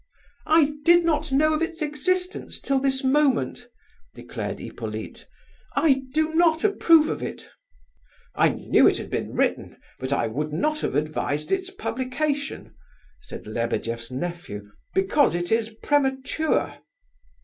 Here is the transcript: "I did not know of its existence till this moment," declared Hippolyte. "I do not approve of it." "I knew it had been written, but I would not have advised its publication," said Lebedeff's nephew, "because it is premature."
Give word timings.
"I 0.47 0.71
did 0.83 1.05
not 1.05 1.31
know 1.31 1.53
of 1.53 1.61
its 1.61 1.79
existence 1.79 2.59
till 2.59 2.79
this 2.79 3.03
moment," 3.03 3.67
declared 4.15 4.57
Hippolyte. 4.57 5.27
"I 5.75 6.01
do 6.11 6.33
not 6.33 6.63
approve 6.63 7.07
of 7.07 7.21
it." 7.21 7.47
"I 8.33 8.49
knew 8.49 8.87
it 8.87 8.97
had 8.97 9.11
been 9.11 9.33
written, 9.35 9.77
but 9.99 10.11
I 10.11 10.25
would 10.25 10.53
not 10.53 10.79
have 10.81 10.95
advised 10.95 11.51
its 11.51 11.69
publication," 11.69 12.73
said 13.21 13.45
Lebedeff's 13.45 14.09
nephew, 14.09 14.71
"because 14.95 15.35
it 15.35 15.51
is 15.51 15.69
premature." 15.83 16.77